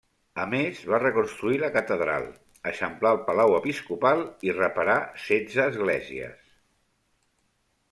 A 0.43 0.45
més, 0.51 0.79
va 0.91 0.99
reconstruir 1.01 1.59
la 1.63 1.69
catedral, 1.75 2.25
eixamplar 2.71 3.13
el 3.17 3.21
palau 3.29 3.55
episcopal 3.59 4.25
i 4.49 4.57
reparar 4.57 4.97
setze 5.29 5.69
esglésies. 5.75 6.53